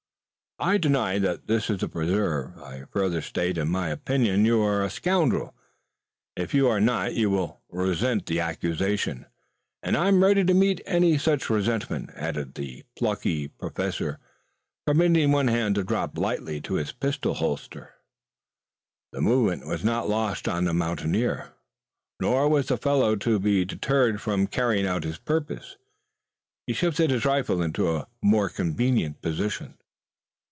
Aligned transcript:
"I 0.63 0.77
deny 0.77 1.17
that 1.17 1.47
this 1.47 1.71
is 1.71 1.81
a 1.81 1.87
preserve. 1.89 2.55
I 2.61 2.83
further 2.91 3.19
state 3.23 3.55
that 3.55 3.61
in 3.61 3.69
my 3.69 3.89
opinion 3.89 4.45
you 4.45 4.61
are 4.61 4.83
a 4.83 4.91
scoundrel. 4.91 5.55
If 6.35 6.53
you 6.53 6.67
are 6.67 6.79
not 6.79 7.15
you 7.15 7.31
will 7.31 7.61
resent 7.67 8.27
the 8.27 8.41
accusation, 8.41 9.25
and 9.81 9.97
I 9.97 10.07
am 10.07 10.21
ready 10.21 10.43
to 10.43 10.53
meet 10.53 10.81
any 10.85 11.17
such 11.17 11.49
resentment," 11.49 12.11
added 12.13 12.53
the 12.53 12.83
plucky 12.95 13.47
Professor, 13.47 14.19
permitting 14.85 15.31
one 15.31 15.47
hand 15.47 15.73
to 15.75 15.83
drop 15.83 16.15
lightly 16.15 16.61
to 16.61 16.75
his 16.75 16.91
pistol 16.91 17.33
holster. 17.33 17.95
The 19.13 19.19
movement 19.21 19.65
was 19.65 19.83
not 19.83 20.09
lost 20.09 20.47
on 20.47 20.65
the 20.65 20.75
mountaineer. 20.75 21.53
Nor 22.19 22.47
was 22.49 22.67
the 22.67 22.77
fellow 22.77 23.15
to 23.15 23.39
be 23.39 23.65
deterred 23.65 24.21
from 24.21 24.45
carrying 24.45 24.85
out 24.85 25.05
his 25.05 25.17
purpose. 25.17 25.77
He 26.67 26.73
shifted 26.73 27.09
his 27.09 27.25
rifle 27.25 27.63
into 27.63 27.89
a 27.95 28.05
more 28.21 28.47
convenient 28.47 29.23
position. 29.23 29.79